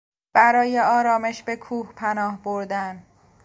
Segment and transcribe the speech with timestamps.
[0.33, 3.03] برای آرامش به کوه پناه بردن